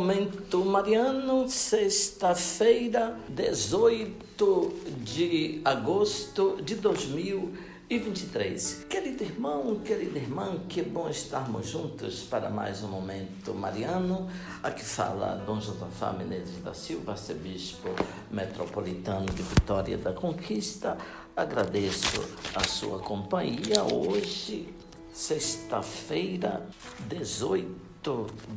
Momento 0.00 0.64
Mariano, 0.64 1.46
sexta-feira, 1.46 3.20
18 3.28 4.72
de 5.04 5.60
agosto 5.62 6.56
de 6.62 6.76
2023. 6.76 8.86
Querido 8.88 9.22
irmão, 9.22 9.78
querida 9.84 10.18
irmã, 10.18 10.58
que 10.66 10.80
bom 10.80 11.10
estarmos 11.10 11.68
juntos 11.68 12.22
para 12.22 12.48
mais 12.48 12.82
um 12.82 12.88
Momento 12.88 13.52
Mariano. 13.52 14.26
Aqui 14.62 14.82
fala 14.82 15.34
Dom 15.44 15.60
Josafá 15.60 16.14
Menezes 16.14 16.62
da 16.64 16.72
Silva, 16.72 17.12
arcebispo 17.12 17.90
metropolitano 18.30 19.26
de 19.26 19.42
Vitória 19.42 19.98
da 19.98 20.14
Conquista. 20.14 20.96
Agradeço 21.36 22.26
a 22.54 22.66
sua 22.66 23.00
companhia 23.00 23.84
hoje, 23.84 24.72
sexta-feira, 25.12 26.66
18 27.06 27.89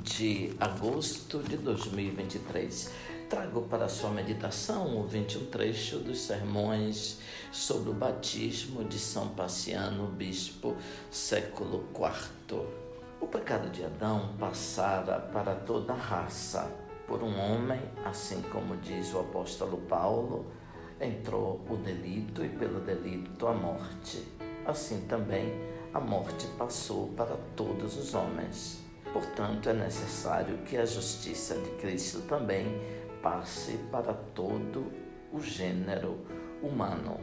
de 0.03 0.55
agosto 0.57 1.39
de 1.39 1.57
2023. 1.57 2.89
Trago 3.29 3.63
para 3.63 3.89
sua 3.89 4.09
meditação 4.09 4.97
o 4.97 5.05
21 5.05 5.47
trecho 5.47 5.99
dos 5.99 6.21
sermões 6.21 7.19
sobre 7.51 7.89
o 7.89 7.93
batismo 7.93 8.85
de 8.85 8.97
São 8.97 9.27
Paciano, 9.29 10.07
bispo, 10.07 10.77
século 11.11 11.83
IV. 11.93 12.61
O 13.19 13.27
pecado 13.27 13.69
de 13.69 13.83
Adão 13.83 14.33
passara 14.39 15.19
para 15.19 15.53
toda 15.55 15.91
a 15.91 15.97
raça. 15.97 16.71
Por 17.05 17.21
um 17.21 17.37
homem, 17.37 17.81
assim 18.05 18.41
como 18.43 18.77
diz 18.77 19.13
o 19.13 19.19
apóstolo 19.19 19.75
Paulo, 19.89 20.45
entrou 21.01 21.59
o 21.69 21.75
delito 21.75 22.45
e 22.45 22.49
pelo 22.49 22.79
delito 22.79 23.45
a 23.45 23.53
morte. 23.53 24.23
Assim 24.65 25.01
também 25.01 25.51
a 25.93 25.99
morte 25.99 26.47
passou 26.57 27.09
para 27.09 27.35
todos 27.57 27.97
os 27.97 28.13
homens. 28.13 28.92
Portanto, 29.13 29.69
é 29.69 29.73
necessário 29.73 30.57
que 30.65 30.75
a 30.75 30.85
justiça 30.85 31.55
de 31.55 31.69
Cristo 31.81 32.21
também 32.21 32.81
passe 33.21 33.77
para 33.91 34.11
todo 34.11 34.91
o 35.31 35.39
gênero 35.39 36.25
humano. 36.61 37.19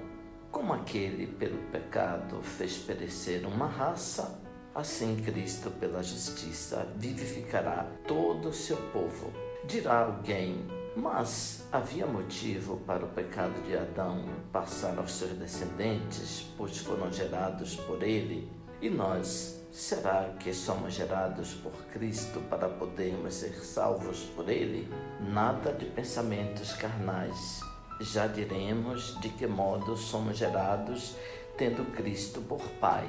Como 0.52 0.72
aquele 0.72 1.26
pelo 1.26 1.58
pecado 1.70 2.42
fez 2.42 2.78
perecer 2.78 3.44
uma 3.44 3.66
raça, 3.66 4.40
assim 4.74 5.16
Cristo, 5.16 5.70
pela 5.72 6.02
justiça, 6.02 6.86
vivificará 6.96 7.86
todo 8.06 8.48
o 8.48 8.52
seu 8.52 8.76
povo. 8.92 9.32
Dirá 9.64 10.06
alguém, 10.06 10.64
mas 10.96 11.66
havia 11.70 12.06
motivo 12.06 12.78
para 12.78 13.04
o 13.04 13.08
pecado 13.08 13.62
de 13.66 13.76
Adão 13.76 14.24
passar 14.52 14.98
aos 14.98 15.12
seus 15.12 15.32
descendentes, 15.32 16.46
pois 16.56 16.78
foram 16.78 17.12
gerados 17.12 17.76
por 17.76 18.02
ele, 18.02 18.50
e 18.80 18.90
nós 18.90 19.60
Será 19.72 20.34
que 20.40 20.52
somos 20.52 20.94
gerados 20.94 21.54
por 21.54 21.72
Cristo 21.92 22.40
para 22.50 22.68
podermos 22.68 23.34
ser 23.34 23.54
salvos 23.64 24.24
por 24.34 24.48
Ele? 24.48 24.88
Nada 25.32 25.72
de 25.72 25.86
pensamentos 25.86 26.72
carnais. 26.72 27.60
Já 28.00 28.26
diremos 28.26 29.16
de 29.20 29.28
que 29.28 29.46
modo 29.46 29.96
somos 29.96 30.38
gerados 30.38 31.14
tendo 31.56 31.84
Cristo 31.94 32.40
por 32.40 32.60
Pai. 32.80 33.08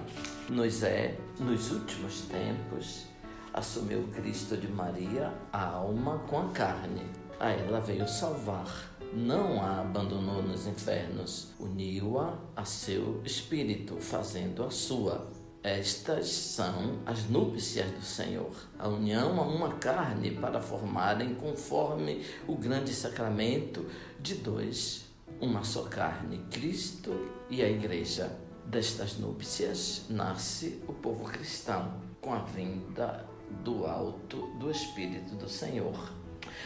Nos 0.50 0.84
é, 0.84 1.18
nos 1.40 1.72
últimos 1.72 2.22
tempos, 2.22 3.08
assumiu 3.52 4.08
Cristo 4.14 4.56
de 4.56 4.68
Maria 4.68 5.34
a 5.52 5.66
alma 5.66 6.20
com 6.30 6.42
a 6.42 6.50
carne. 6.50 7.10
A 7.40 7.50
ela 7.50 7.80
veio 7.80 8.08
salvar. 8.08 8.68
Não 9.14 9.60
a 9.60 9.82
abandonou 9.82 10.44
nos 10.44 10.68
infernos, 10.68 11.54
uniu-a 11.60 12.38
a 12.56 12.64
seu 12.66 13.20
espírito, 13.26 13.98
fazendo 14.00 14.64
a 14.64 14.70
sua. 14.70 15.41
Estas 15.64 16.28
são 16.28 17.02
as 17.06 17.30
núpcias 17.30 17.92
do 17.92 18.02
Senhor, 18.02 18.52
a 18.80 18.88
união 18.88 19.40
a 19.40 19.44
uma 19.44 19.74
carne 19.76 20.32
para 20.32 20.60
formarem, 20.60 21.36
conforme 21.36 22.26
o 22.48 22.56
grande 22.56 22.92
sacramento, 22.96 23.86
de 24.20 24.36
dois, 24.36 25.06
uma 25.40 25.64
só 25.64 25.84
carne, 25.84 26.40
Cristo 26.50 27.30
e 27.48 27.62
a 27.62 27.70
Igreja. 27.70 28.36
Destas 28.66 29.20
núpcias 29.20 30.06
nasce 30.10 30.82
o 30.88 30.94
povo 30.94 31.26
cristão, 31.26 31.94
com 32.20 32.34
a 32.34 32.40
vinda 32.40 33.28
do 33.64 33.86
alto 33.86 34.48
do 34.58 34.72
Espírito 34.72 35.36
do 35.36 35.48
Senhor. 35.48 36.12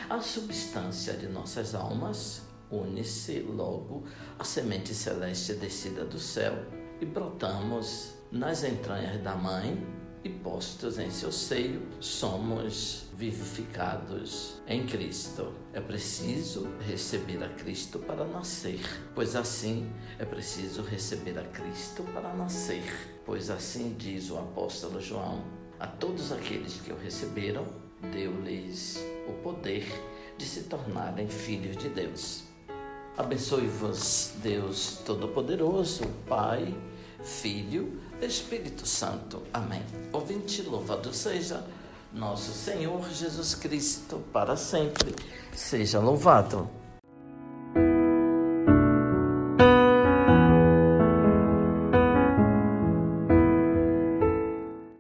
A 0.10 0.22
substância 0.22 1.14
de 1.14 1.28
nossas 1.28 1.76
almas 1.76 2.44
une-se 2.72 3.40
logo 3.40 4.06
à 4.40 4.44
semente 4.46 4.94
celeste 4.94 5.54
descida 5.56 6.06
do 6.06 6.20
céu 6.20 6.54
e 7.02 7.06
brotamos 7.06 8.14
nas 8.36 8.66
entranhas 8.66 9.22
da 9.22 9.34
mãe 9.34 9.82
e 10.22 10.30
postos 10.30 11.00
em 11.00 11.10
seu 11.10 11.32
seio, 11.32 11.82
somos 12.02 13.06
vivificados 13.16 14.62
em 14.68 14.86
Cristo. 14.86 15.54
É 15.72 15.80
preciso 15.80 16.68
receber 16.86 17.42
a 17.42 17.48
Cristo 17.48 17.98
para 17.98 18.26
nascer, 18.26 18.82
pois 19.16 19.38
assim 19.38 19.90
é 20.20 20.26
preciso 20.26 20.82
receber 20.82 21.40
a 21.40 21.44
Cristo 21.44 22.04
para 22.14 22.34
nascer, 22.34 22.84
pois 23.26 23.50
assim 23.50 23.96
diz 23.98 24.30
o 24.30 24.38
apóstolo 24.38 25.00
João: 25.00 25.42
a 25.80 25.88
todos 25.88 26.34
aqueles 26.34 26.82
que 26.82 26.92
o 26.92 26.98
receberam, 26.98 27.66
deu-lhes 28.12 29.00
o 29.30 29.34
poder 29.44 29.86
de 30.38 30.46
se 30.46 30.64
tornarem 30.64 31.30
filhos 31.30 31.78
de 31.78 31.88
Deus. 31.88 32.44
Abençoe-vos, 33.16 34.34
Deus 34.44 35.02
Todo-Poderoso, 35.06 36.04
Pai 36.28 36.76
Filho, 37.26 38.00
Espírito 38.22 38.88
Santo. 38.88 39.42
Amém. 39.52 39.82
Ouvinte, 40.14 40.62
louvado 40.62 41.12
seja 41.14 41.66
nosso 42.14 42.54
Senhor 42.54 43.10
Jesus 43.10 43.56
Cristo, 43.56 44.24
para 44.32 44.56
sempre. 44.56 45.14
Seja 45.54 46.00
louvado. 46.00 46.70